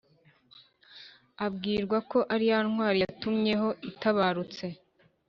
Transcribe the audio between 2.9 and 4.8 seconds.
yatumyeho itabarutse